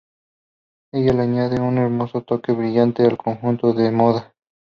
Ella 0.91 1.13
le 1.13 1.21
añade 1.21 1.61
un 1.61 1.77
hermoso 1.77 2.23
toque 2.23 2.53
brillante 2.53 3.05
a 3.05 3.09
los 3.11 3.19
conjuntos 3.19 3.75
de 3.77 3.91
moda. 3.91 4.33